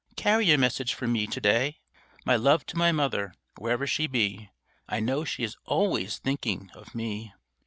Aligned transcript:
Carry 0.15 0.49
a 0.51 0.57
message 0.57 0.95
for 0.95 1.05
me 1.05 1.27
to 1.27 1.39
day: 1.39 1.77
My 2.25 2.35
love 2.35 2.65
to 2.65 2.75
my 2.75 2.91
mother, 2.91 3.35
wherever 3.59 3.85
she 3.85 4.07
be, 4.07 4.49
I 4.89 4.99
know 4.99 5.23
she 5.25 5.43
is 5.43 5.57
always 5.65 6.17
thinking 6.17 6.71
of 6.73 6.87
me_." 6.93 7.33